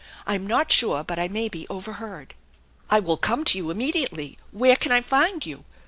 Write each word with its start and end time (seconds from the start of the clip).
I'm 0.25 0.47
not 0.47 0.71
sure 0.71 1.03
but 1.03 1.19
I 1.19 1.27
may 1.27 1.47
be^ 1.47 1.67
overheard."" 1.69 2.33
I 2.89 2.99
will 2.99 3.17
come 3.17 3.45
to 3.45 3.57
you 3.59 3.69
immediately. 3.69 4.39
Where 4.49 4.75
can 4.75 4.91
I 4.91 5.01
find 5.01 5.45
you? 5.45 5.63